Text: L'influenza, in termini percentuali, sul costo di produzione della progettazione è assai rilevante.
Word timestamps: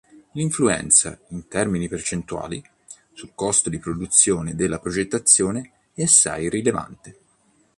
L'influenza, 0.31 1.19
in 1.27 1.47
termini 1.47 1.87
percentuali, 1.87 2.59
sul 3.13 3.33
costo 3.35 3.69
di 3.69 3.77
produzione 3.77 4.55
della 4.55 4.79
progettazione 4.79 5.73
è 5.93 6.01
assai 6.01 6.49
rilevante. 6.49 7.17